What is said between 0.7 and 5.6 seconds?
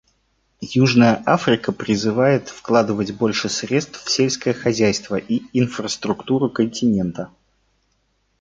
Южная Африка призывает вкладывать больше средств в сельское хозяйство и